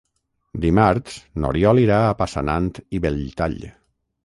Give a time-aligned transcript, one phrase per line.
[0.63, 3.57] Dimarts n'Oriol irà a Passanant i Belltall.